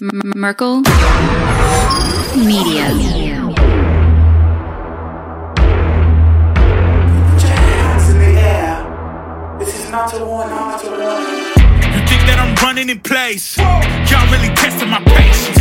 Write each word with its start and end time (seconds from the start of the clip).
Merkel 0.00 0.80
Media. 2.36 2.88
You 11.84 12.00
think 12.06 12.22
that 12.24 12.38
I'm 12.38 12.54
running 12.64 12.88
in 12.88 13.00
place? 13.00 13.58
Y'all 13.58 14.24
really 14.32 14.48
testing 14.54 14.88
my 14.88 15.02
patience. 15.04 15.58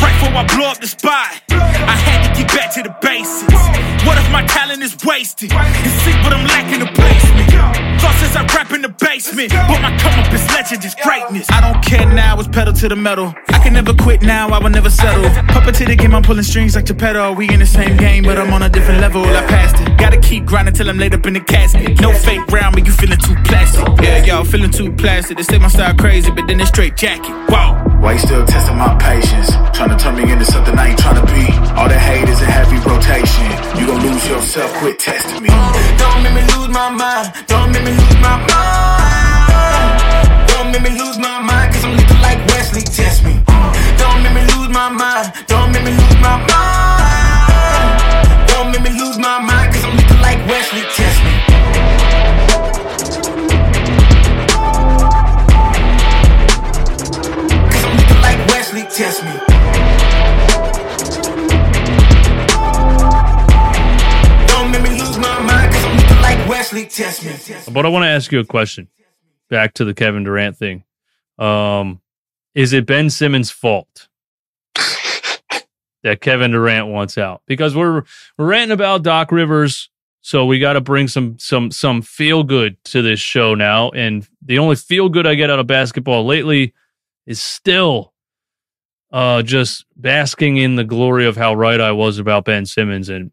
Right 0.00 0.16
before 0.20 0.36
I 0.36 0.46
blow 0.56 0.68
up 0.68 0.80
the 0.80 0.86
spot, 0.86 1.42
I 1.50 1.94
had 1.94 2.32
to 2.32 2.40
get 2.40 2.48
back 2.48 2.72
to 2.74 2.82
the 2.82 2.96
basics. 3.02 3.52
What 4.06 4.16
if 4.16 4.30
my 4.32 4.46
talent 4.46 4.82
is 4.82 4.96
wasted? 5.04 5.52
And 5.52 5.92
see 6.00 6.12
what 6.24 6.32
I'm 6.32 6.46
lacking 6.46 6.80
the 6.80 6.86
placement. 6.86 7.91
Thought 8.02 8.18
since 8.18 8.34
I 8.34 8.42
rap 8.56 8.72
in 8.72 8.82
the 8.82 8.88
basement, 8.88 9.50
but 9.52 9.80
my 9.80 9.96
come 9.96 10.18
up 10.18 10.32
is 10.32 10.44
legend, 10.50 10.84
is 10.84 10.96
greatness. 10.96 11.46
I 11.50 11.60
don't 11.60 11.80
care 11.84 12.04
now, 12.04 12.36
it's 12.40 12.48
pedal 12.48 12.74
to 12.74 12.88
the 12.88 12.96
metal. 12.96 13.32
I 13.48 13.60
can 13.62 13.74
never 13.74 13.94
quit 13.94 14.22
now, 14.22 14.48
I 14.48 14.58
will 14.58 14.70
never 14.70 14.90
settle. 14.90 15.22
Puppet 15.54 15.76
to 15.76 15.84
the 15.84 15.94
game, 15.94 16.12
I'm 16.12 16.24
pulling 16.24 16.42
strings 16.42 16.74
like 16.74 16.86
Geppetto. 16.86 17.32
We 17.32 17.48
in 17.48 17.60
the 17.60 17.66
same 17.66 17.96
game, 17.96 18.24
but 18.24 18.38
I'm 18.38 18.52
on 18.52 18.62
a 18.62 18.68
different 18.68 19.00
level. 19.00 19.22
I 19.22 19.46
passed 19.46 19.80
it. 19.80 19.96
Gotta 19.98 20.18
keep 20.18 20.46
grinding 20.46 20.74
till 20.74 20.90
I'm 20.90 20.98
laid 20.98 21.14
up 21.14 21.24
in 21.26 21.34
the 21.34 21.40
casket. 21.40 22.00
No 22.00 22.12
fake 22.12 22.44
round, 22.48 22.74
but 22.74 22.84
you 22.84 22.92
feeling 22.92 23.18
too 23.18 23.36
plastic. 23.44 23.86
Yeah, 24.02 24.24
y'all 24.24 24.44
feeling 24.44 24.72
too 24.72 24.90
plastic. 24.92 25.36
They 25.36 25.44
say 25.44 25.58
my 25.58 25.68
style 25.68 25.94
crazy, 25.94 26.32
but 26.32 26.48
then 26.48 26.58
it's 26.58 26.70
straight 26.70 26.96
jacket. 26.96 27.30
Wow. 27.50 27.91
Why 28.02 28.14
you 28.14 28.18
still 28.18 28.44
testing 28.44 28.76
my 28.76 28.98
patience? 28.98 29.54
Trying 29.72 29.90
to 29.90 29.96
turn 29.96 30.16
me 30.16 30.26
into 30.26 30.44
something 30.44 30.76
I 30.76 30.88
ain't 30.88 30.98
trying 30.98 31.24
to 31.24 31.26
be. 31.32 31.46
All 31.78 31.86
that 31.86 32.02
hate 32.02 32.28
is 32.28 32.42
a 32.42 32.50
heavy 32.50 32.82
rotation. 32.82 33.46
You 33.78 33.86
gon' 33.86 34.02
lose 34.02 34.26
yourself, 34.26 34.74
quit 34.82 34.98
testing 34.98 35.40
me. 35.40 35.48
Don't 36.02 36.18
make 36.26 36.34
me 36.34 36.42
lose 36.50 36.66
my 36.66 36.90
mind. 36.90 37.30
Don't 37.46 37.70
make 37.70 37.84
me 37.86 37.94
lose 37.94 38.18
my 38.18 38.42
mind. 38.50 40.02
Don't 40.50 40.72
make 40.74 40.82
me 40.82 40.98
lose 40.98 41.16
my 41.16 41.46
mind, 41.46 41.74
cause 41.74 41.84
I'm 41.84 41.94
looking 41.94 42.20
like 42.26 42.42
Wesley. 42.50 42.82
Test 42.82 43.22
me. 43.22 43.38
Don't 44.02 44.18
make 44.26 44.34
me 44.34 44.42
lose 44.50 44.70
my 44.74 44.90
mind. 44.90 45.30
Don't 45.46 45.70
make 45.70 45.84
me 45.86 45.94
lose 45.94 46.18
my 46.18 46.42
mind. 46.42 46.81
But 67.72 67.86
I 67.86 67.88
want 67.88 68.02
to 68.02 68.08
ask 68.08 68.30
you 68.30 68.40
a 68.40 68.44
question. 68.44 68.88
Back 69.48 69.74
to 69.74 69.84
the 69.84 69.94
Kevin 69.94 70.24
Durant 70.24 70.56
thing. 70.56 70.84
Um, 71.38 72.00
is 72.54 72.72
it 72.72 72.86
Ben 72.86 73.08
Simmons' 73.08 73.50
fault 73.50 74.08
that 76.02 76.20
Kevin 76.20 76.50
Durant 76.50 76.88
wants 76.88 77.16
out? 77.16 77.42
Because 77.46 77.74
we're 77.74 78.02
we're 78.36 78.46
ranting 78.46 78.72
about 78.72 79.02
Doc 79.02 79.32
Rivers, 79.32 79.88
so 80.20 80.44
we 80.44 80.58
got 80.58 80.74
to 80.74 80.80
bring 80.80 81.08
some 81.08 81.38
some 81.38 81.70
some 81.70 82.02
feel 82.02 82.44
good 82.44 82.76
to 82.84 83.00
this 83.00 83.20
show 83.20 83.54
now. 83.54 83.90
And 83.90 84.28
the 84.42 84.58
only 84.58 84.76
feel 84.76 85.08
good 85.08 85.26
I 85.26 85.34
get 85.34 85.50
out 85.50 85.58
of 85.58 85.66
basketball 85.66 86.26
lately 86.26 86.74
is 87.26 87.40
still 87.40 88.12
uh 89.12 89.42
just 89.42 89.86
basking 89.96 90.58
in 90.58 90.76
the 90.76 90.84
glory 90.84 91.26
of 91.26 91.36
how 91.36 91.54
right 91.54 91.80
I 91.80 91.92
was 91.92 92.18
about 92.18 92.44
Ben 92.44 92.66
Simmons 92.66 93.08
and 93.08 93.30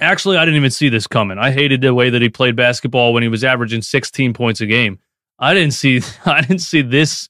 Actually, 0.00 0.36
I 0.36 0.44
didn't 0.44 0.56
even 0.56 0.70
see 0.70 0.88
this 0.88 1.06
coming. 1.06 1.38
I 1.38 1.50
hated 1.50 1.80
the 1.80 1.94
way 1.94 2.10
that 2.10 2.22
he 2.22 2.28
played 2.28 2.56
basketball 2.56 3.12
when 3.12 3.22
he 3.22 3.28
was 3.28 3.44
averaging 3.44 3.82
16 3.82 4.32
points 4.32 4.60
a 4.60 4.66
game. 4.66 4.98
I 5.38 5.54
didn't 5.54 5.74
see 5.74 6.00
I 6.26 6.40
didn't 6.40 6.60
see 6.60 6.82
this 6.82 7.28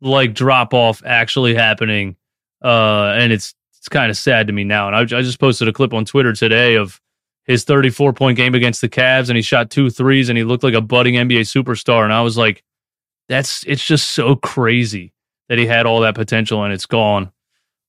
like 0.00 0.34
drop 0.34 0.74
off 0.74 1.02
actually 1.04 1.54
happening. 1.54 2.16
Uh 2.62 3.14
and 3.16 3.32
it's 3.32 3.54
it's 3.78 3.88
kind 3.88 4.10
of 4.10 4.16
sad 4.16 4.46
to 4.46 4.52
me 4.52 4.64
now. 4.64 4.88
And 4.88 4.96
I, 4.96 5.00
I 5.00 5.22
just 5.22 5.38
posted 5.38 5.68
a 5.68 5.72
clip 5.72 5.92
on 5.92 6.04
Twitter 6.04 6.32
today 6.32 6.76
of 6.76 7.00
his 7.44 7.64
34 7.64 8.12
point 8.12 8.36
game 8.36 8.54
against 8.54 8.80
the 8.80 8.88
Cavs 8.88 9.28
and 9.28 9.36
he 9.36 9.42
shot 9.42 9.70
two 9.70 9.90
threes 9.90 10.28
and 10.28 10.38
he 10.38 10.44
looked 10.44 10.64
like 10.64 10.74
a 10.74 10.80
budding 10.80 11.14
NBA 11.14 11.40
superstar 11.42 12.04
and 12.04 12.12
I 12.12 12.22
was 12.22 12.36
like 12.36 12.64
that's 13.28 13.64
it's 13.66 13.84
just 13.84 14.12
so 14.12 14.36
crazy 14.36 15.12
that 15.48 15.58
he 15.58 15.66
had 15.66 15.86
all 15.86 16.00
that 16.00 16.14
potential 16.14 16.64
and 16.64 16.72
it's 16.72 16.86
gone. 16.86 17.30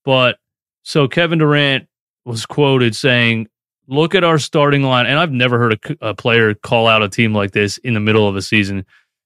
But 0.04 0.38
so 0.82 1.08
Kevin 1.08 1.38
Durant 1.38 1.88
was 2.24 2.46
quoted 2.46 2.94
saying 2.94 3.48
look 3.88 4.14
at 4.14 4.22
our 4.22 4.38
starting 4.38 4.82
line. 4.82 5.06
And 5.06 5.18
I've 5.18 5.32
never 5.32 5.58
heard 5.58 5.72
a, 5.72 6.08
a, 6.10 6.14
player 6.14 6.54
call 6.54 6.86
out 6.86 7.02
a 7.02 7.08
team 7.08 7.32
like 7.32 7.52
this 7.52 7.78
in 7.78 7.94
the 7.94 8.00
middle 8.00 8.28
of 8.28 8.36
a 8.36 8.42
season. 8.42 8.84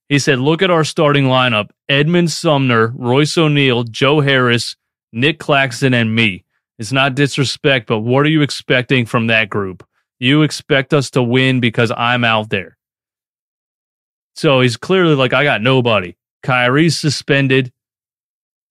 He 0.08 0.18
said, 0.18 0.38
look 0.38 0.62
at 0.62 0.70
our 0.70 0.84
starting 0.84 1.24
lineup 1.24 1.70
Edmund 1.88 2.30
Sumner, 2.30 2.92
Royce 2.96 3.36
O'Neale, 3.36 3.84
Joe 3.84 4.20
Harris, 4.20 4.76
Nick 5.12 5.38
Claxton, 5.38 5.92
and 5.92 6.14
me. 6.14 6.44
It's 6.78 6.92
not 6.92 7.14
disrespect, 7.14 7.86
but 7.86 8.00
what 8.00 8.24
are 8.24 8.30
you 8.30 8.42
expecting 8.42 9.04
from 9.04 9.26
that 9.26 9.50
group? 9.50 9.86
You 10.18 10.42
expect 10.42 10.94
us 10.94 11.10
to 11.10 11.22
win 11.22 11.60
because 11.60 11.92
I'm 11.96 12.24
out 12.24 12.50
there. 12.50 12.78
So 14.34 14.60
he's 14.60 14.76
clearly 14.76 15.14
like, 15.14 15.32
I 15.32 15.44
got 15.44 15.60
nobody. 15.60 16.16
Kyrie's 16.42 16.98
suspended 16.98 17.72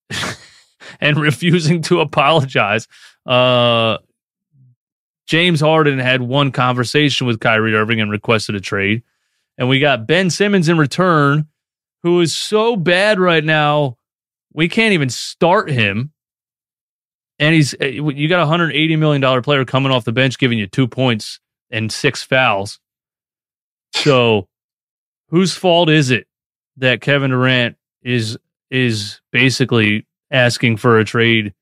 and 0.99 1.17
refusing 1.17 1.81
to 1.83 2.01
apologize. 2.01 2.87
Uh, 3.25 3.97
James 5.31 5.61
Harden 5.61 5.97
had 5.97 6.21
one 6.21 6.51
conversation 6.51 7.25
with 7.25 7.39
Kyrie 7.39 7.73
Irving 7.73 8.01
and 8.01 8.11
requested 8.11 8.53
a 8.53 8.59
trade. 8.59 9.01
And 9.57 9.69
we 9.69 9.79
got 9.79 10.05
Ben 10.05 10.29
Simmons 10.29 10.67
in 10.67 10.77
return, 10.77 11.47
who 12.03 12.19
is 12.19 12.35
so 12.35 12.75
bad 12.75 13.17
right 13.17 13.45
now, 13.45 13.95
we 14.51 14.67
can't 14.67 14.91
even 14.91 15.07
start 15.07 15.69
him. 15.69 16.11
And 17.39 17.55
he's 17.55 17.73
eh, 17.79 17.91
you 17.91 18.27
got 18.27 18.41
a 18.41 18.45
hundred 18.45 18.73
eighty 18.73 18.97
million 18.97 19.21
dollar 19.21 19.41
player 19.41 19.63
coming 19.63 19.89
off 19.89 20.03
the 20.03 20.11
bench, 20.11 20.37
giving 20.37 20.59
you 20.59 20.67
two 20.67 20.85
points 20.85 21.39
and 21.69 21.93
six 21.93 22.21
fouls. 22.21 22.81
So, 23.93 24.49
whose 25.29 25.55
fault 25.55 25.87
is 25.89 26.11
it 26.11 26.27
that 26.75 26.99
Kevin 26.99 27.31
Durant 27.31 27.77
is 28.01 28.37
is 28.69 29.21
basically 29.31 30.05
asking 30.29 30.75
for 30.75 30.99
a 30.99 31.05
trade 31.05 31.53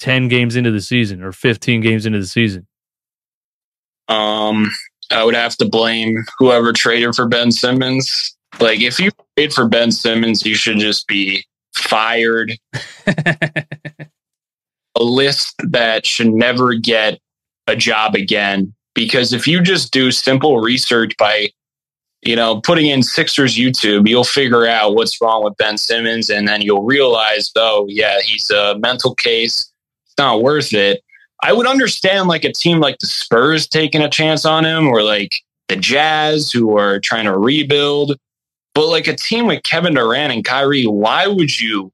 10 0.00 0.28
games 0.28 0.56
into 0.56 0.70
the 0.70 0.80
season 0.80 1.22
or 1.22 1.32
15 1.32 1.80
games 1.80 2.06
into 2.06 2.18
the 2.18 2.26
season? 2.26 2.66
Um, 4.08 4.70
I 5.10 5.22
would 5.22 5.34
have 5.34 5.56
to 5.58 5.68
blame 5.68 6.24
whoever 6.38 6.72
traded 6.72 7.14
for 7.14 7.28
Ben 7.28 7.52
Simmons. 7.52 8.36
Like, 8.58 8.80
if 8.80 8.98
you 8.98 9.10
trade 9.36 9.52
for 9.52 9.68
Ben 9.68 9.92
Simmons, 9.92 10.44
you 10.44 10.56
should 10.56 10.78
just 10.78 11.06
be 11.06 11.44
fired. 11.74 12.58
a 14.96 15.02
list 15.02 15.54
that 15.58 16.04
should 16.06 16.32
never 16.32 16.74
get 16.74 17.18
a 17.66 17.76
job 17.76 18.14
again. 18.14 18.74
Because 18.94 19.32
if 19.32 19.46
you 19.46 19.60
just 19.60 19.92
do 19.92 20.10
simple 20.10 20.60
research 20.60 21.16
by, 21.16 21.48
you 22.22 22.34
know, 22.34 22.60
putting 22.60 22.86
in 22.86 23.02
Sixers 23.02 23.56
YouTube, 23.56 24.08
you'll 24.08 24.24
figure 24.24 24.66
out 24.66 24.94
what's 24.94 25.20
wrong 25.20 25.44
with 25.44 25.56
Ben 25.56 25.78
Simmons. 25.78 26.28
And 26.28 26.48
then 26.48 26.60
you'll 26.60 26.82
realize, 26.82 27.50
oh, 27.56 27.86
yeah, 27.88 28.18
he's 28.24 28.50
a 28.50 28.76
mental 28.78 29.14
case. 29.14 29.69
Not 30.20 30.42
worth 30.42 30.74
it. 30.74 31.02
I 31.42 31.54
would 31.54 31.66
understand 31.66 32.28
like 32.28 32.44
a 32.44 32.52
team 32.52 32.78
like 32.78 32.98
the 32.98 33.06
Spurs 33.06 33.66
taking 33.66 34.02
a 34.02 34.10
chance 34.10 34.44
on 34.44 34.66
him 34.66 34.86
or 34.86 35.02
like 35.02 35.34
the 35.68 35.76
Jazz 35.76 36.52
who 36.52 36.76
are 36.76 37.00
trying 37.00 37.24
to 37.24 37.38
rebuild. 37.38 38.18
But 38.74 38.88
like 38.88 39.06
a 39.06 39.16
team 39.16 39.46
with 39.46 39.62
Kevin 39.62 39.94
Durant 39.94 40.34
and 40.34 40.44
Kyrie, 40.44 40.84
why 40.84 41.26
would 41.26 41.58
you 41.58 41.90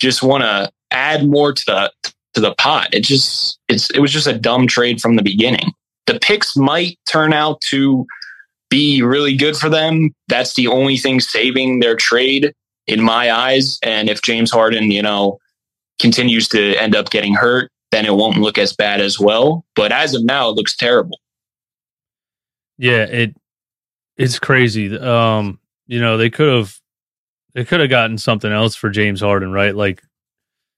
just 0.00 0.22
want 0.22 0.42
to 0.42 0.70
add 0.90 1.26
more 1.26 1.54
to 1.54 1.62
the 1.66 1.90
to 2.34 2.42
the 2.42 2.54
pot? 2.56 2.92
It 2.92 3.04
just 3.04 3.58
it's 3.70 3.88
it 3.88 4.00
was 4.00 4.12
just 4.12 4.26
a 4.26 4.38
dumb 4.38 4.66
trade 4.66 5.00
from 5.00 5.16
the 5.16 5.22
beginning. 5.22 5.72
The 6.06 6.18
picks 6.18 6.54
might 6.54 6.98
turn 7.08 7.32
out 7.32 7.62
to 7.62 8.06
be 8.68 9.00
really 9.00 9.34
good 9.34 9.56
for 9.56 9.70
them. 9.70 10.10
That's 10.28 10.56
the 10.56 10.66
only 10.66 10.98
thing 10.98 11.20
saving 11.20 11.80
their 11.80 11.96
trade 11.96 12.52
in 12.86 13.00
my 13.00 13.32
eyes. 13.32 13.78
And 13.82 14.10
if 14.10 14.20
James 14.20 14.50
Harden, 14.50 14.90
you 14.90 15.00
know, 15.00 15.38
continues 16.02 16.48
to 16.48 16.76
end 16.76 16.94
up 16.94 17.08
getting 17.08 17.34
hurt, 17.34 17.70
then 17.92 18.04
it 18.04 18.14
won't 18.14 18.36
look 18.36 18.58
as 18.58 18.74
bad 18.74 19.00
as 19.00 19.18
well. 19.18 19.64
But 19.74 19.92
as 19.92 20.14
of 20.14 20.24
now, 20.24 20.50
it 20.50 20.56
looks 20.56 20.76
terrible. 20.76 21.18
Yeah, 22.76 23.04
it 23.04 23.34
it's 24.18 24.38
crazy. 24.38 24.98
Um, 24.98 25.58
you 25.86 26.00
know, 26.00 26.18
they 26.18 26.28
could 26.28 26.54
have 26.54 26.78
they 27.54 27.64
could 27.64 27.80
have 27.80 27.90
gotten 27.90 28.18
something 28.18 28.52
else 28.52 28.74
for 28.74 28.90
James 28.90 29.20
Harden, 29.20 29.52
right? 29.52 29.74
Like, 29.74 30.02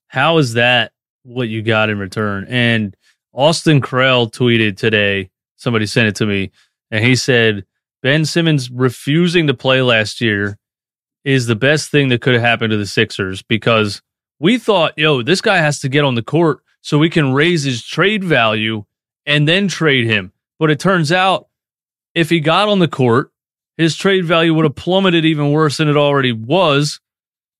how 0.08 0.38
is 0.38 0.54
that 0.54 0.92
what 1.22 1.48
you 1.48 1.62
got 1.62 1.90
in 1.90 1.98
return? 1.98 2.46
And 2.48 2.96
Austin 3.32 3.80
Krell 3.80 4.30
tweeted 4.30 4.76
today. 4.76 5.30
Somebody 5.56 5.86
sent 5.86 6.08
it 6.08 6.16
to 6.16 6.26
me, 6.26 6.50
and 6.90 7.02
he 7.02 7.16
said 7.16 7.64
Ben 8.02 8.26
Simmons 8.26 8.70
refusing 8.70 9.46
to 9.46 9.54
play 9.54 9.80
last 9.80 10.20
year 10.20 10.58
is 11.24 11.46
the 11.46 11.56
best 11.56 11.90
thing 11.90 12.08
that 12.08 12.20
could 12.20 12.34
have 12.34 12.42
happened 12.42 12.70
to 12.70 12.76
the 12.76 12.86
Sixers 12.86 13.42
because 13.42 14.02
we 14.44 14.58
thought, 14.58 14.92
yo, 14.98 15.22
this 15.22 15.40
guy 15.40 15.56
has 15.56 15.80
to 15.80 15.88
get 15.88 16.04
on 16.04 16.16
the 16.16 16.22
court 16.22 16.58
so 16.82 16.98
we 16.98 17.08
can 17.08 17.32
raise 17.32 17.62
his 17.62 17.82
trade 17.82 18.22
value 18.22 18.84
and 19.24 19.48
then 19.48 19.68
trade 19.68 20.04
him. 20.04 20.34
But 20.58 20.70
it 20.70 20.78
turns 20.78 21.10
out 21.10 21.48
if 22.14 22.28
he 22.28 22.40
got 22.40 22.68
on 22.68 22.78
the 22.78 22.86
court, 22.86 23.32
his 23.78 23.96
trade 23.96 24.26
value 24.26 24.52
would 24.52 24.66
have 24.66 24.74
plummeted 24.74 25.24
even 25.24 25.50
worse 25.50 25.78
than 25.78 25.88
it 25.88 25.96
already 25.96 26.32
was. 26.32 27.00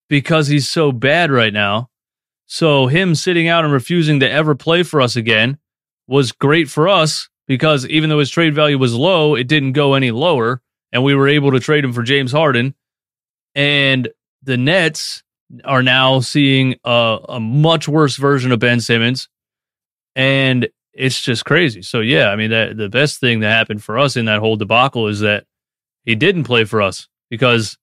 because 0.09 0.47
he's 0.49 0.69
so 0.69 0.93
bad 0.93 1.31
right 1.31 1.53
now. 1.53 1.91
So 2.47 2.87
him 2.87 3.15
sitting 3.15 3.49
out 3.49 3.65
and 3.65 3.73
refusing 3.73 4.21
to 4.21 4.31
ever 4.31 4.55
play 4.55 4.83
for 4.83 5.01
us 5.01 5.17
again 5.17 5.59
was 6.07 6.33
great 6.33 6.69
for 6.69 6.89
us 6.89 7.31
because 7.47 7.87
even 7.89 8.11
though 8.11 8.19
his 8.19 8.31
trade 8.31 8.55
value 8.55 8.79
was 8.79 8.95
low, 8.95 9.35
it 9.35 9.49
didn't 9.49 9.73
go 9.73 9.95
any 9.95 10.11
lower, 10.11 10.61
and 10.93 11.03
we 11.03 11.15
were 11.15 11.29
able 11.29 11.51
to 11.53 11.61
trade 11.61 11.85
him 11.85 11.93
for 11.93 12.03
James 12.03 12.31
Harden. 12.31 12.75
And 13.55 14.09
the 14.43 14.57
Nets 14.57 15.24
are 15.65 15.83
now 15.83 16.21
seeing 16.21 16.77
a, 16.85 17.19
a 17.29 17.41
much 17.41 17.89
worse 17.89 18.17
version 18.17 18.53
of 18.53 18.59
Ben 18.59 18.81
Simmons, 18.81 19.29
and 20.17 20.69
it's 20.93 21.21
just 21.21 21.45
crazy. 21.45 21.83
So 21.83 22.01
yeah, 22.01 22.29
I 22.29 22.37
mean, 22.37 22.51
that, 22.51 22.77
the 22.77 22.89
best 22.89 23.21
thing 23.21 23.41
that 23.41 23.51
happened 23.51 23.83
for 23.83 23.99
us 23.99 24.17
in 24.17 24.27
that 24.27 24.41
whole 24.41 24.57
debacle 24.57 25.09
is 25.09 25.21
that 25.21 25.45
he 26.05 26.15
didn't 26.15 26.45
play 26.45 26.65
for 26.65 26.81
us 26.81 27.09
because 27.31 27.77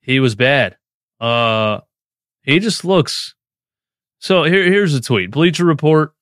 he 0.00 0.20
was 0.20 0.34
bad. 0.34 0.76
Uh, 1.20 1.80
he 2.42 2.58
just 2.58 2.84
looks. 2.84 3.34
So 4.18 4.44
here, 4.44 4.64
here's 4.64 4.94
a 4.94 5.00
tweet. 5.00 5.30
Bleacher 5.30 5.64
Report. 5.64 6.12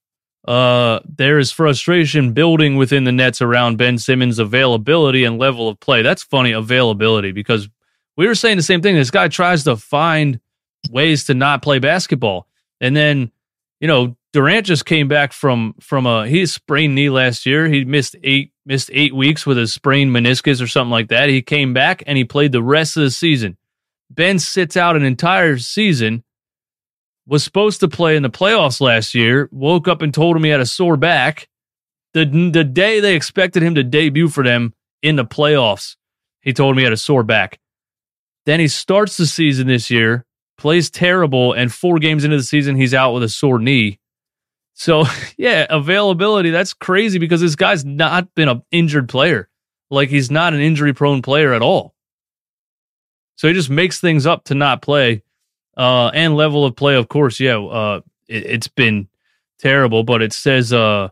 Uh, 0.47 1.01
there 1.09 1.39
is 1.39 1.51
frustration 1.51 2.35
building 2.35 2.77
within 2.77 3.05
the 3.05 3.13
Nets 3.13 3.41
around 3.41 3.79
Ben 3.79 3.97
Simmons' 3.97 4.39
availability 4.39 5.25
and 5.25 5.39
level 5.39 5.71
of 5.71 5.81
play. 5.81 6.03
That's 6.03 6.23
funny, 6.23 6.53
availability, 6.53 7.33
because 7.33 7.69
we 8.17 8.27
were 8.27 8.35
saying 8.35 8.59
the 8.59 8.63
same 8.63 8.83
thing. 8.83 8.95
This 8.95 9.11
guy 9.11 9.29
tries 9.29 9.65
to 9.65 9.77
find 9.77 10.41
ways 10.91 11.25
to 11.25 11.35
not 11.35 11.63
play 11.63 11.79
basketball, 11.79 12.47
and 12.81 12.97
then 12.97 13.31
you 13.81 13.89
know 13.89 14.17
Durant 14.33 14.67
just 14.67 14.85
came 14.85 15.07
back 15.07 15.33
from 15.33 15.75
from 15.81 16.07
a 16.07 16.27
he 16.27 16.45
sprained 16.47 16.95
knee 16.95 17.09
last 17.09 17.47
year. 17.47 17.69
He 17.69 17.85
missed 17.85 18.17
eight 18.25 18.53
missed 18.67 18.91
eight 18.93 19.15
weeks 19.15 19.47
with 19.47 19.59
a 19.59 19.69
sprained 19.69 20.11
meniscus 20.11 20.61
or 20.61 20.67
something 20.67 20.91
like 20.91 21.09
that. 21.09 21.29
He 21.29 21.41
came 21.41 21.73
back 21.73 22.03
and 22.07 22.19
he 22.19 22.25
played 22.25 22.51
the 22.53 22.63
rest 22.63 22.97
of 22.97 23.05
the 23.05 23.11
season. 23.11 23.57
Ben 24.11 24.39
sits 24.39 24.77
out 24.77 24.97
an 24.97 25.05
entire 25.05 25.59
season. 25.59 26.25
Was 27.27 27.43
supposed 27.43 27.81
to 27.81 27.89
play 27.89 28.17
in 28.17 28.23
the 28.23 28.29
playoffs 28.29 28.81
last 28.81 29.15
year. 29.15 29.49
Woke 29.51 29.89
up 29.89 30.03
and 30.03 30.13
told 30.13 30.37
him 30.37 30.45
he 30.45 30.51
had 30.51 30.61
a 30.61 30.67
sore 30.67 30.97
back. 30.97 31.49
The 32.13 32.25
the 32.25 32.65
day 32.65 33.01
they 33.01 33.15
expected 33.15 33.63
him 33.63 33.77
to 33.77 33.85
debut 33.85 34.29
for 34.29 34.43
them 34.45 34.75
in 35.01 35.17
the 35.17 35.25
playoffs, 35.25 35.97
he 36.41 36.53
told 36.53 36.75
me 36.75 36.83
he 36.83 36.85
had 36.85 36.93
a 36.93 36.97
sore 36.97 37.23
back. 37.23 37.61
Then 38.47 38.61
he 38.61 38.69
starts 38.69 39.17
the 39.17 39.27
season 39.27 39.69
this 39.69 39.91
year, 39.91 40.27
plays 40.57 40.91
terrible, 40.91 41.53
and 41.53 41.73
four 41.73 41.99
games 41.99 42.25
into 42.25 42.37
the 42.37 42.43
season, 42.43 42.77
he's 42.77 42.95
out 42.95 43.13
with 43.13 43.23
a 43.23 43.29
sore 43.29 43.59
knee 43.59 43.99
so 44.75 45.05
yeah, 45.39 45.67
availability, 45.71 46.51
that's 46.51 46.75
crazy 46.75 47.19
because 47.19 47.41
this 47.41 47.57
guy's 47.57 47.85
not 47.85 48.35
been 48.35 48.49
an 48.49 48.63
injured 48.71 49.09
player. 49.09 49.49
Like 49.91 50.11
he's 50.11 50.31
not 50.31 50.53
an 50.53 50.61
injury 50.61 50.93
prone 50.93 51.23
player 51.23 51.55
at 51.55 51.63
all. 51.63 51.95
So 53.37 53.49
he 53.49 53.55
just 53.55 53.71
makes 53.71 54.01
things 54.01 54.27
up 54.27 54.45
to 54.45 54.55
not 54.55 54.83
play. 54.83 55.23
Uh, 55.77 56.11
and 56.15 56.37
level 56.37 56.65
of 56.65 56.77
play, 56.77 56.95
of 56.95 57.09
course, 57.09 57.41
yeah, 57.41 57.59
uh, 57.59 58.01
it, 58.29 58.49
has 58.49 58.69
been 58.69 59.09
terrible, 59.59 60.05
but 60.05 60.23
it 60.23 60.33
says 60.33 60.73
uh, 60.73 61.09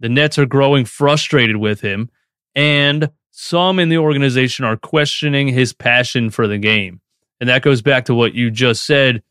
the 0.00 0.08
Nets 0.08 0.38
are 0.38 0.46
growing 0.46 0.86
frustrated 0.86 1.58
with 1.58 1.82
him, 1.82 2.08
and 2.54 3.10
some 3.30 3.78
in 3.78 3.90
the 3.90 3.98
organization 3.98 4.64
are 4.64 4.78
questioning 4.78 5.48
his 5.48 5.74
passion 5.74 6.30
for 6.30 6.46
the 6.46 6.56
game. 6.56 7.02
And 7.40 7.48
that 7.48 7.62
goes 7.62 7.82
back 7.82 8.06
to 8.06 8.14
what 8.14 8.34
you 8.34 8.50
just 8.50 8.84
said 8.84 9.22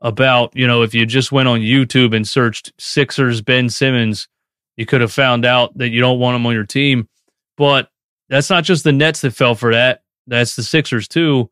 about, 0.00 0.54
you 0.54 0.66
know, 0.66 0.82
if 0.82 0.94
you 0.94 1.06
just 1.06 1.32
went 1.32 1.48
on 1.48 1.60
YouTube 1.60 2.14
and 2.14 2.26
searched 2.26 2.72
Sixers 2.78 3.40
Ben 3.40 3.68
Simmons, 3.70 4.28
you 4.76 4.86
could 4.86 5.00
have 5.00 5.12
found 5.12 5.44
out 5.44 5.76
that 5.78 5.88
you 5.88 6.00
don't 6.00 6.18
want 6.18 6.36
him 6.36 6.46
on 6.46 6.54
your 6.54 6.66
team. 6.66 7.08
But 7.56 7.90
that's 8.28 8.50
not 8.50 8.64
just 8.64 8.84
the 8.84 8.92
Nets 8.92 9.22
that 9.22 9.32
fell 9.32 9.54
for 9.54 9.72
that. 9.72 10.02
That's 10.26 10.56
the 10.56 10.62
Sixers 10.62 11.08
too. 11.08 11.50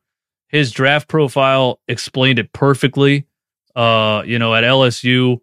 His 0.49 0.73
draft 0.73 1.09
profile 1.09 1.81
explained 1.89 2.39
it 2.39 2.53
perfectly. 2.53 3.27
Uh, 3.75 4.23
you 4.25 4.39
know, 4.39 4.55
at 4.55 4.63
LSU, 4.63 5.39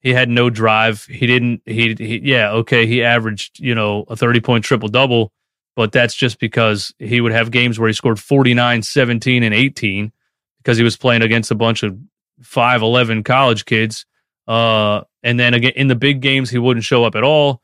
he 0.00 0.12
had 0.12 0.28
no 0.28 0.48
drive. 0.50 1.04
He 1.04 1.26
didn't 1.26 1.62
he, 1.66 1.94
he 1.98 2.20
yeah, 2.22 2.50
okay, 2.52 2.86
he 2.86 3.02
averaged, 3.02 3.58
you 3.58 3.74
know, 3.74 4.04
a 4.08 4.16
30 4.16 4.40
point 4.40 4.64
triple 4.64 4.88
double, 4.88 5.32
but 5.76 5.92
that's 5.92 6.14
just 6.14 6.38
because 6.38 6.94
he 6.98 7.20
would 7.20 7.32
have 7.32 7.50
games 7.50 7.78
where 7.78 7.88
he 7.88 7.94
scored 7.94 8.20
49, 8.20 8.82
17 8.82 9.42
and 9.42 9.54
18 9.54 10.12
because 10.58 10.78
he 10.78 10.84
was 10.84 10.96
playing 10.96 11.22
against 11.22 11.50
a 11.50 11.54
bunch 11.54 11.82
of 11.82 11.96
five 12.42 12.82
eleven 12.82 13.22
college 13.22 13.64
kids. 13.64 14.06
Uh, 14.46 15.02
and 15.22 15.38
then 15.38 15.54
again 15.54 15.72
in 15.76 15.88
the 15.88 15.94
big 15.94 16.20
games, 16.20 16.50
he 16.50 16.58
wouldn't 16.58 16.84
show 16.84 17.04
up 17.04 17.14
at 17.14 17.22
all. 17.22 17.60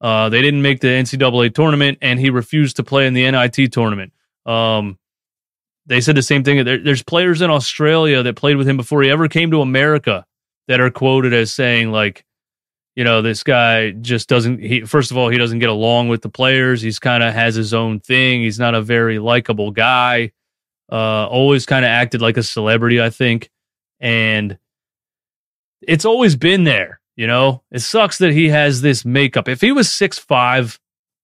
Uh, 0.00 0.28
they 0.28 0.42
didn't 0.42 0.62
make 0.62 0.80
the 0.80 0.88
NCAA 0.88 1.54
tournament, 1.54 1.98
and 2.02 2.18
he 2.18 2.30
refused 2.30 2.76
to 2.76 2.82
play 2.82 3.06
in 3.06 3.14
the 3.14 3.30
NIT 3.30 3.72
tournament. 3.72 4.12
Um, 4.44 4.98
they 5.86 6.00
said 6.00 6.16
the 6.16 6.22
same 6.22 6.42
thing. 6.42 6.64
There, 6.64 6.78
there's 6.78 7.02
players 7.02 7.40
in 7.40 7.50
Australia 7.50 8.22
that 8.24 8.36
played 8.36 8.56
with 8.56 8.68
him 8.68 8.76
before 8.76 9.02
he 9.02 9.10
ever 9.10 9.28
came 9.28 9.52
to 9.52 9.60
America 9.60 10.26
that 10.66 10.80
are 10.80 10.90
quoted 10.90 11.32
as 11.32 11.52
saying 11.52 11.92
like, 11.92 12.24
you 12.94 13.04
know, 13.04 13.22
this 13.22 13.42
guy 13.42 13.90
just 13.90 14.28
doesn't. 14.28 14.60
He 14.60 14.82
first 14.82 15.10
of 15.10 15.16
all, 15.16 15.28
he 15.28 15.38
doesn't 15.38 15.60
get 15.60 15.70
along 15.70 16.08
with 16.08 16.22
the 16.22 16.28
players. 16.28 16.82
He's 16.82 16.98
kind 16.98 17.22
of 17.22 17.32
has 17.32 17.54
his 17.54 17.72
own 17.72 18.00
thing. 18.00 18.42
He's 18.42 18.58
not 18.58 18.74
a 18.74 18.82
very 18.82 19.18
likable 19.18 19.70
guy. 19.70 20.32
Uh, 20.90 21.26
always 21.26 21.64
kind 21.64 21.84
of 21.84 21.88
acted 21.88 22.20
like 22.20 22.36
a 22.36 22.42
celebrity, 22.42 23.00
I 23.00 23.08
think 23.08 23.50
and 24.02 24.58
it's 25.80 26.04
always 26.04 26.36
been 26.36 26.64
there. 26.64 27.00
You 27.16 27.26
know, 27.26 27.62
it 27.70 27.80
sucks 27.80 28.18
that 28.18 28.32
he 28.32 28.48
has 28.48 28.82
this 28.82 29.04
makeup. 29.04 29.48
If 29.48 29.60
he 29.60 29.70
was 29.70 29.90
six 29.90 30.18
five, 30.18 30.78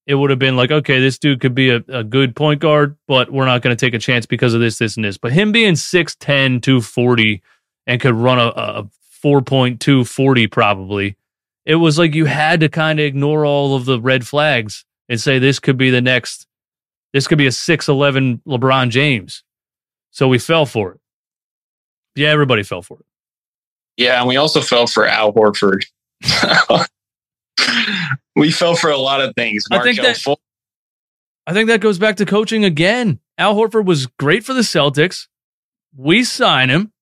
it 0.07 0.15
would 0.15 0.31
have 0.31 0.39
been 0.39 0.57
like, 0.57 0.71
okay, 0.71 1.01
this 1.01 1.19
dude 1.19 1.41
could 1.41 1.55
be 1.55 1.71
a, 1.71 1.83
a 1.89 2.05
good 2.05 2.37
point 2.37 2.61
guard, 2.61 2.97
but 3.07 3.31
we're 3.31 3.47
not 3.47 3.63
going 3.63 3.77
to 3.77 3.87
take 3.87 3.95
a 3.95 3.99
chance 3.99 4.25
because 4.25 4.55
of 4.55 4.61
this, 4.61 4.79
this, 4.79 4.97
and 4.97 5.05
this. 5.05 5.19
But 5.19 5.33
him 5.33 5.53
being 5.53 5.75
6'10, 5.75 6.63
240, 6.63 7.43
and 7.87 8.01
could 8.01 8.15
run 8.15 8.39
a, 8.39 8.49
a 8.49 8.91
4.2 9.23 10.09
40 10.09 10.47
probably, 10.47 11.17
it 11.69 11.77
was 11.77 11.99
like 11.99 12.15
you 12.15 12.25
had 12.25 12.61
to 12.61 12.71
kind 12.71 12.99
of 12.99 13.05
ignore 13.05 13.45
all 13.45 13.77
of 13.77 13.85
the 13.85 14.01
red 14.01 14.27
flags 14.27 14.87
and 15.07 15.21
say 15.21 15.39
this 15.39 15.61
could 15.61 15.77
be 15.77 15.91
the 15.91 16.01
next, 16.01 16.47
this 17.13 17.29
could 17.29 17.37
be 17.37 17.47
a 17.47 17.51
6'11 17.51 18.41
LeBron 18.49 18.89
James. 18.89 19.45
So 20.11 20.29
we 20.29 20.39
fell 20.39 20.65
for 20.65 20.93
it. 20.93 21.01
Yeah, 22.17 22.31
everybody 22.31 22.63
fell 22.63 22.81
for 22.81 22.99
it. 23.01 23.05
Yeah, 23.99 24.19
and 24.19 24.27
we 24.27 24.37
also 24.37 24.63
fell 24.63 24.87
for 24.87 25.07
Al 25.07 25.35
Horford. 25.35 25.85
we 28.35 28.51
fell 28.51 28.75
for 28.75 28.91
a 28.91 28.97
lot 28.97 29.21
of 29.21 29.35
things. 29.35 29.65
I 29.71 29.83
think, 29.83 30.01
that, 30.01 30.25
I 31.47 31.53
think 31.53 31.69
that 31.69 31.83
goes 31.83 31.99
back 31.99 32.17
to 32.17 32.25
coaching 32.25 32.65
again. 32.65 33.21
Al 33.37 33.55
Horford 33.55 33.85
was 33.85 34.07
great 34.07 34.43
for 34.43 34.55
the 34.55 34.63
Celtics. 34.63 35.27
We 35.95 36.25
sign 36.25 36.71
him. 36.71 36.93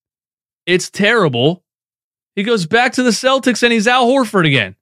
It's 0.66 0.90
terrible. 0.90 1.62
He 2.36 2.42
goes 2.42 2.66
back 2.66 2.92
to 2.92 3.02
the 3.02 3.10
Celtics 3.10 3.62
and 3.62 3.72
he's 3.72 3.88
Al 3.88 4.06
Horford 4.06 4.46
again. 4.46 4.76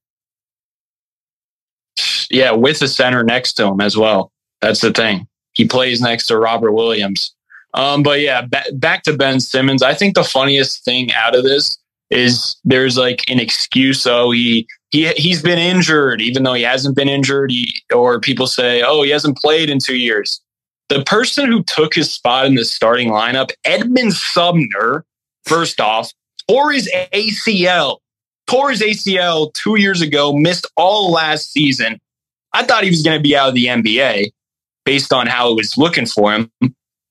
Yeah, 2.29 2.51
with 2.51 2.81
the 2.81 2.89
center 2.89 3.23
next 3.23 3.55
to 3.55 3.67
him 3.67 3.81
as 3.81 3.97
well. 3.97 4.33
That's 4.61 4.81
the 4.81 4.93
thing. 4.93 5.29
He 5.53 5.67
plays 5.67 6.01
next 6.01 6.27
to 6.27 6.37
Robert 6.37 6.73
Williams. 6.73 7.33
Um, 7.75 8.03
but 8.03 8.21
yeah, 8.21 8.43
ba- 8.43 8.65
back 8.75 9.05
to 9.05 9.17
Ben 9.17 9.39
Simmons. 9.39 9.83
I 9.83 9.95
think 9.95 10.15
the 10.15 10.25
funniest 10.25 10.85
thing 10.85 11.13
out 11.13 11.37
of 11.37 11.45
this 11.45 11.79
is 12.11 12.57
there's 12.65 12.97
like 12.97 13.29
an 13.31 13.39
excuse. 13.39 14.07
Oh, 14.07 14.33
he 14.33 14.67
he 14.91 15.09
he's 15.13 15.43
been 15.43 15.59
injured, 15.59 16.21
even 16.21 16.43
though 16.43 16.55
he 16.55 16.63
hasn't 16.63 16.97
been 16.97 17.09
injured. 17.09 17.51
He, 17.51 17.73
or 17.95 18.21
people 18.21 18.47
say, 18.47 18.83
oh, 18.83 19.03
he 19.03 19.11
hasn't 19.11 19.39
played 19.39 19.71
in 19.71 19.79
two 19.79 19.97
years. 19.97 20.41
The 20.89 21.03
person 21.05 21.51
who 21.51 21.63
took 21.63 21.95
his 21.95 22.13
spot 22.13 22.47
in 22.47 22.55
the 22.55 22.65
starting 22.65 23.11
lineup, 23.11 23.51
Edmund 23.65 24.13
Sumner, 24.15 25.05
first 25.45 25.81
off, 25.81 26.13
tore 26.49 26.73
his 26.73 26.91
ACL, 27.13 27.99
tore 28.47 28.71
his 28.71 28.81
ACL 28.81 29.53
two 29.55 29.77
years 29.77 30.01
ago, 30.01 30.33
missed 30.33 30.71
all 30.77 31.11
last 31.11 31.53
season. 31.53 32.01
I 32.53 32.65
thought 32.65 32.85
he 32.85 32.91
was 32.91 33.03
going 33.03 33.19
to 33.19 33.23
be 33.23 33.37
out 33.37 33.49
of 33.49 33.55
the 33.55 33.67
NBA 33.67 34.33
based 34.85 35.13
on 35.13 35.27
how 35.27 35.51
it 35.51 35.55
was 35.55 35.77
looking 35.77 36.07
for 36.07 36.33
him 36.33 36.51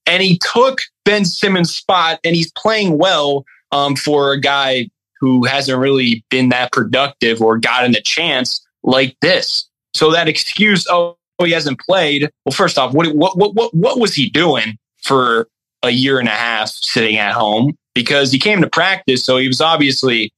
and 0.05 0.21
he 0.21 0.39
took 0.53 0.81
Ben 1.05 1.25
Simmons' 1.25 1.75
spot, 1.75 2.19
and 2.23 2.35
he's 2.35 2.51
playing 2.51 2.97
well 2.97 3.45
um, 3.71 3.95
for 3.95 4.33
a 4.33 4.39
guy 4.39 4.89
who 5.19 5.45
hasn't 5.45 5.79
really 5.79 6.23
been 6.29 6.49
that 6.49 6.71
productive 6.71 7.41
or 7.41 7.57
gotten 7.57 7.95
a 7.95 8.01
chance 8.01 8.65
like 8.83 9.15
this. 9.21 9.69
So 9.93 10.11
that 10.11 10.27
excuse, 10.27 10.85
oh, 10.89 11.17
he 11.39 11.51
hasn't 11.51 11.79
played. 11.79 12.29
Well, 12.45 12.53
first 12.53 12.77
off, 12.77 12.93
what 12.93 13.13
what 13.15 13.37
what 13.37 13.55
what, 13.55 13.73
what 13.73 13.99
was 13.99 14.13
he 14.13 14.29
doing 14.29 14.77
for 15.01 15.47
a 15.81 15.91
year 15.91 16.19
and 16.19 16.27
a 16.27 16.31
half 16.31 16.69
sitting 16.69 17.17
at 17.17 17.33
home? 17.33 17.75
Because 17.95 18.31
he 18.31 18.39
came 18.39 18.61
to 18.61 18.69
practice, 18.69 19.23
so 19.23 19.37
he 19.37 19.47
was 19.47 19.61
obviously 19.61 20.33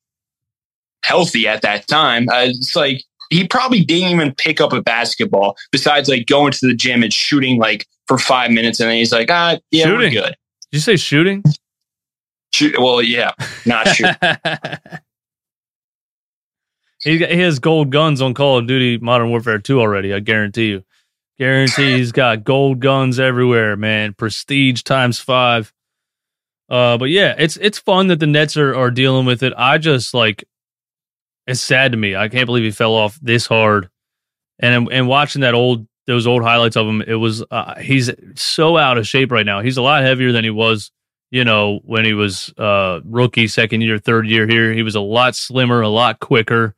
healthy 1.03 1.47
at 1.47 1.61
that 1.61 1.87
time. 1.87 2.27
Uh, 2.29 2.47
it's 2.47 2.75
like 2.75 3.01
he 3.29 3.47
probably 3.47 3.81
didn't 3.81 4.09
even 4.09 4.33
pick 4.35 4.59
up 4.59 4.73
a 4.73 4.81
basketball 4.81 5.55
besides 5.71 6.09
like 6.09 6.25
going 6.27 6.51
to 6.51 6.67
the 6.67 6.73
gym 6.73 7.03
and 7.03 7.13
shooting 7.13 7.57
like 7.57 7.85
for 8.07 8.17
five 8.17 8.51
minutes, 8.51 8.79
and 8.79 8.89
then 8.89 8.97
he's 8.97 9.11
like, 9.11 9.29
ah, 9.31 9.57
yeah, 9.71 9.85
shooting. 9.85 9.99
we're 9.99 10.09
good. 10.09 10.35
Did 10.71 10.77
you 10.77 10.79
say 10.79 10.95
shooting? 10.95 11.43
Shoot, 12.53 12.79
well, 12.79 13.01
yeah, 13.01 13.31
not 13.65 13.87
shooting. 13.89 14.15
he, 16.99 17.17
he 17.17 17.39
has 17.41 17.59
gold 17.59 17.91
guns 17.91 18.21
on 18.21 18.33
Call 18.33 18.59
of 18.59 18.67
Duty 18.67 18.97
Modern 18.97 19.29
Warfare 19.29 19.59
2 19.59 19.79
already. 19.79 20.13
I 20.13 20.19
guarantee 20.19 20.67
you. 20.67 20.83
Guarantee 21.37 21.97
he's 21.97 22.13
got 22.13 22.45
gold 22.45 22.79
guns 22.79 23.19
everywhere, 23.19 23.75
man. 23.75 24.13
Prestige 24.13 24.83
times 24.83 25.19
five. 25.19 25.73
Uh, 26.69 26.97
but 26.97 27.05
yeah, 27.05 27.35
it's 27.37 27.57
it's 27.57 27.77
fun 27.77 28.07
that 28.07 28.19
the 28.19 28.27
Nets 28.27 28.57
are 28.57 28.75
are 28.75 28.91
dealing 28.91 29.25
with 29.25 29.43
it. 29.43 29.53
I 29.55 29.77
just 29.77 30.13
like 30.13 30.43
it's 31.47 31.61
sad 31.61 31.91
to 31.91 31.97
me. 31.97 32.15
I 32.15 32.27
can't 32.27 32.47
believe 32.47 32.63
he 32.63 32.71
fell 32.71 32.93
off 32.93 33.19
this 33.21 33.45
hard. 33.45 33.89
And 34.59 34.91
and 34.91 35.07
watching 35.07 35.41
that 35.41 35.53
old 35.53 35.87
those 36.07 36.27
old 36.27 36.43
highlights 36.43 36.75
of 36.75 36.87
him, 36.87 37.01
it 37.01 37.15
was 37.15 37.43
uh, 37.51 37.79
he's 37.79 38.11
so 38.35 38.77
out 38.77 38.97
of 38.97 39.07
shape 39.07 39.31
right 39.31 39.45
now. 39.45 39.61
He's 39.61 39.77
a 39.77 39.81
lot 39.81 40.03
heavier 40.03 40.31
than 40.31 40.43
he 40.43 40.49
was, 40.49 40.91
you 41.29 41.43
know, 41.43 41.79
when 41.83 42.05
he 42.05 42.13
was 42.13 42.51
uh 42.57 43.01
rookie, 43.05 43.47
second 43.47 43.81
year, 43.81 43.99
third 43.99 44.27
year 44.27 44.47
here. 44.47 44.73
He 44.73 44.83
was 44.83 44.95
a 44.95 45.01
lot 45.01 45.35
slimmer, 45.35 45.81
a 45.81 45.89
lot 45.89 46.19
quicker. 46.19 46.75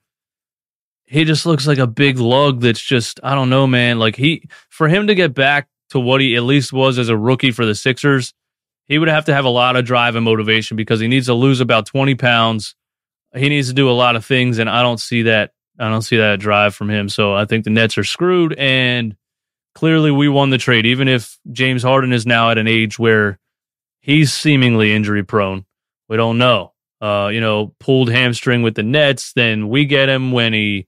He 1.06 1.24
just 1.24 1.46
looks 1.46 1.66
like 1.66 1.78
a 1.78 1.88
big 1.88 2.20
lug 2.20 2.60
that's 2.60 2.82
just 2.82 3.22
I 3.24 3.36
don't 3.36 3.50
know, 3.50 3.68
man. 3.68 4.00
Like 4.00 4.18
he 4.18 4.50
for 4.70 4.90
him 4.90 5.08
to 5.08 5.16
get 5.16 5.34
back 5.34 5.70
to 5.92 6.00
what 6.00 6.20
he 6.20 6.36
at 6.36 6.44
least 6.44 6.74
was 6.74 6.98
as 6.98 7.08
a 7.08 7.18
rookie 7.18 7.52
for 7.52 7.66
the 7.66 7.76
Sixers, 7.76 8.34
he 8.88 8.98
would 8.98 9.10
have 9.10 9.26
to 9.26 9.34
have 9.34 9.46
a 9.46 9.50
lot 9.50 9.76
of 9.76 9.86
drive 9.86 10.16
and 10.16 10.26
motivation 10.26 10.78
because 10.78 11.00
he 11.00 11.08
needs 11.08 11.26
to 11.28 11.34
lose 11.34 11.60
about 11.60 11.86
20 11.86 12.16
pounds. 12.16 12.76
He 13.36 13.50
needs 13.50 13.68
to 13.68 13.74
do 13.74 13.90
a 13.90 13.92
lot 13.92 14.16
of 14.16 14.26
things, 14.26 14.58
and 14.58 14.70
I 14.70 14.82
don't 14.82 15.00
see 15.00 15.24
that. 15.24 15.52
I 15.80 15.90
don't 15.90 16.02
see 16.02 16.18
that 16.18 16.40
drive 16.40 16.74
from 16.74 16.90
him. 16.90 17.08
So 17.08 17.36
I 17.36 17.46
think 17.46 17.64
the 17.64 17.70
Nets 17.70 17.98
are 17.98 18.04
screwed, 18.04 18.56
and 18.58 19.16
clearly 19.76 20.10
we 20.10 20.28
won 20.28 20.50
the 20.50 20.58
trade. 20.58 20.86
Even 20.86 21.08
if 21.08 21.38
James 21.52 21.84
Harden 21.84 22.14
is 22.14 22.26
now 22.26 22.50
at 22.50 22.58
an 22.58 22.68
age 22.68 22.98
where 22.98 23.38
he's 24.00 24.34
seemingly 24.34 24.94
injury 24.94 25.24
prone, 25.24 25.66
we 26.10 26.18
don't 26.18 26.38
know. 26.38 26.74
Uh, 27.00 27.30
you 27.32 27.42
know, 27.42 27.76
pulled 27.80 28.10
hamstring 28.10 28.64
with 28.64 28.74
the 28.74 28.82
Nets, 28.82 29.34
then 29.34 29.70
we 29.70 29.86
get 29.86 30.10
him 30.10 30.32
when 30.32 30.52
he 30.52 30.88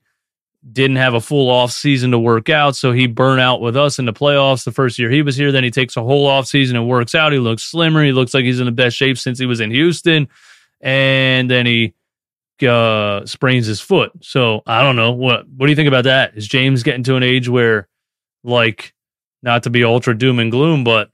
didn't 0.72 0.96
have 0.96 1.14
a 1.14 1.20
full 1.20 1.48
off 1.48 1.72
season 1.72 2.10
to 2.10 2.18
work 2.18 2.48
out, 2.48 2.76
so 2.76 2.92
he 2.92 3.06
burnt 3.06 3.40
out 3.40 3.60
with 3.60 3.76
us 3.76 3.98
in 3.98 4.04
the 4.04 4.12
playoffs 4.12 4.64
the 4.64 4.72
first 4.72 4.98
year 4.98 5.10
he 5.10 5.22
was 5.22 5.36
here. 5.36 5.52
Then 5.52 5.64
he 5.64 5.70
takes 5.70 5.96
a 5.96 6.02
whole 6.02 6.26
off 6.26 6.46
season 6.46 6.76
and 6.76 6.88
works 6.88 7.14
out. 7.14 7.32
He 7.32 7.38
looks 7.38 7.62
slimmer. 7.62 8.04
He 8.04 8.12
looks 8.12 8.34
like 8.34 8.44
he's 8.44 8.60
in 8.60 8.66
the 8.66 8.72
best 8.72 8.96
shape 8.96 9.16
since 9.18 9.38
he 9.38 9.46
was 9.46 9.60
in 9.60 9.70
Houston, 9.70 10.28
and 10.80 11.50
then 11.50 11.66
he 11.66 11.94
uh, 12.66 13.24
sprains 13.24 13.66
his 13.66 13.80
foot. 13.80 14.12
So 14.20 14.62
I 14.66 14.82
don't 14.82 14.96
know 14.96 15.12
what. 15.12 15.48
What 15.48 15.66
do 15.66 15.70
you 15.70 15.76
think 15.76 15.88
about 15.88 16.04
that? 16.04 16.36
Is 16.36 16.46
James 16.46 16.82
getting 16.82 17.04
to 17.04 17.16
an 17.16 17.22
age 17.22 17.48
where, 17.48 17.88
like, 18.44 18.92
not 19.42 19.62
to 19.62 19.70
be 19.70 19.82
ultra 19.82 20.16
doom 20.16 20.38
and 20.38 20.50
gloom, 20.50 20.84
but 20.84 21.10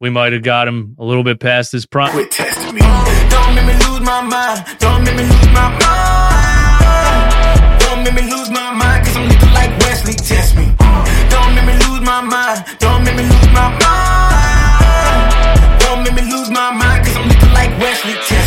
we 0.00 0.10
might 0.10 0.32
have 0.32 0.42
got 0.42 0.66
him 0.66 0.96
a 0.98 1.04
little 1.04 1.24
bit 1.24 1.38
past 1.38 1.70
his 1.70 1.86
prime. 1.86 2.12
Don't 2.12 3.54
make 3.54 3.66
me 3.66 3.72
lose 3.86 4.00
my 4.00 4.20
mind. 4.20 4.78
Don't 4.78 5.04
make 5.04 5.16
me 5.16 5.22
lose 5.22 5.46
my 5.52 5.78
mind. 5.80 6.17
Make 8.08 8.24
me 8.24 8.30
lose 8.30 8.48
my 8.48 8.72
mind, 8.72 9.04
cause 9.04 9.16
I'm 9.18 9.28
looking 9.28 9.52
like 9.52 9.68
Wesley. 9.80 10.14
Test 10.14 10.56
me. 10.56 10.72
Don't 11.28 11.54
make 11.54 11.66
me 11.66 11.74
lose 11.74 12.00
my 12.00 12.22
mind. 12.22 12.64
Don't 12.78 13.04
make 13.04 13.14
me 13.14 13.22
lose 13.24 13.52
my 13.52 13.68
mind. 13.84 15.60
Don't 15.80 16.02
make 16.04 16.14
me 16.14 16.22
lose 16.22 16.48
my 16.48 16.70
mind, 16.70 17.04
cause 17.04 17.16
I'm 17.18 17.28
looking 17.28 17.52
like 17.52 17.68
Wesley. 17.78 18.14
Test 18.14 18.30
me. 18.30 18.37